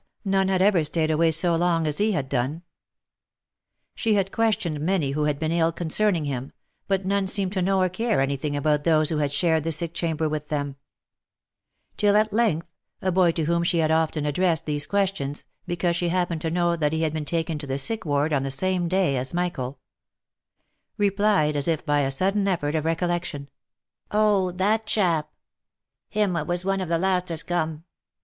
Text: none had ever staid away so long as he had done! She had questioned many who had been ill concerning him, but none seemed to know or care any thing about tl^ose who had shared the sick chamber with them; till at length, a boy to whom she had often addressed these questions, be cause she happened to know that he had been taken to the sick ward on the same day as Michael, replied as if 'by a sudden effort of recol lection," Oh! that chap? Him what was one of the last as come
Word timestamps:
none 0.25 0.47
had 0.47 0.63
ever 0.63 0.83
staid 0.83 1.11
away 1.11 1.29
so 1.29 1.55
long 1.55 1.85
as 1.85 1.99
he 1.99 2.11
had 2.13 2.27
done! 2.27 2.63
She 3.93 4.15
had 4.15 4.31
questioned 4.31 4.79
many 4.79 5.11
who 5.11 5.25
had 5.25 5.37
been 5.37 5.51
ill 5.51 5.71
concerning 5.71 6.25
him, 6.25 6.53
but 6.87 7.05
none 7.05 7.27
seemed 7.27 7.53
to 7.53 7.61
know 7.61 7.77
or 7.79 7.87
care 7.87 8.19
any 8.19 8.35
thing 8.35 8.57
about 8.57 8.83
tl^ose 8.83 9.09
who 9.11 9.17
had 9.19 9.31
shared 9.31 9.63
the 9.63 9.71
sick 9.71 9.93
chamber 9.93 10.27
with 10.27 10.47
them; 10.47 10.75
till 11.97 12.17
at 12.17 12.33
length, 12.33 12.65
a 12.99 13.11
boy 13.11 13.31
to 13.33 13.43
whom 13.43 13.61
she 13.63 13.77
had 13.77 13.91
often 13.91 14.25
addressed 14.25 14.65
these 14.65 14.87
questions, 14.87 15.43
be 15.67 15.75
cause 15.75 15.95
she 15.95 16.09
happened 16.09 16.41
to 16.41 16.49
know 16.49 16.75
that 16.75 16.93
he 16.93 17.03
had 17.03 17.13
been 17.13 17.23
taken 17.23 17.59
to 17.59 17.67
the 17.67 17.77
sick 17.77 18.03
ward 18.03 18.33
on 18.33 18.41
the 18.41 18.49
same 18.49 18.87
day 18.87 19.15
as 19.17 19.35
Michael, 19.35 19.77
replied 20.97 21.55
as 21.55 21.67
if 21.67 21.85
'by 21.85 21.99
a 21.99 22.09
sudden 22.09 22.47
effort 22.47 22.73
of 22.73 22.85
recol 22.85 23.09
lection," 23.09 23.49
Oh! 24.09 24.49
that 24.53 24.87
chap? 24.87 25.29
Him 26.09 26.33
what 26.33 26.47
was 26.47 26.65
one 26.65 26.81
of 26.81 26.89
the 26.89 26.97
last 26.97 27.29
as 27.29 27.43
come 27.43 27.83